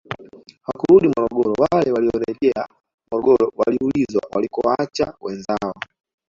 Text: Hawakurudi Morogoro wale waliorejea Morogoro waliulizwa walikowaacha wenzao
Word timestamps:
Hawakurudi 0.65 1.07
Morogoro 1.07 1.53
wale 1.63 1.91
waliorejea 1.91 2.67
Morogoro 3.11 3.53
waliulizwa 3.57 4.21
walikowaacha 4.33 5.13
wenzao 5.21 5.73